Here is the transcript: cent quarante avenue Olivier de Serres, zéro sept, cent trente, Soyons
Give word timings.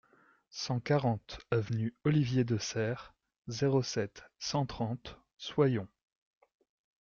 cent 0.49 0.79
quarante 0.79 1.41
avenue 1.51 1.93
Olivier 2.05 2.43
de 2.43 2.57
Serres, 2.57 3.13
zéro 3.49 3.83
sept, 3.83 4.23
cent 4.39 4.65
trente, 4.65 5.19
Soyons 5.37 5.87